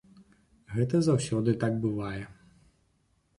Гэта 0.77 1.01
заўсёды 1.07 1.55
так 1.65 1.77
бывае. 1.85 2.23